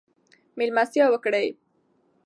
مېلمستیا 0.57 1.05
وکړئ. 1.09 1.47